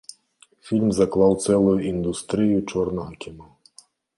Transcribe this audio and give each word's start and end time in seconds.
Фільм 0.69 0.87
заклаў 0.99 1.35
цэлую 1.45 1.75
індустрыю 1.91 2.57
чорнага 2.73 3.13
кіно. 3.27 3.47